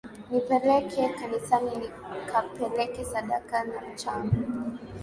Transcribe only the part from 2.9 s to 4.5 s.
sadaka na mchango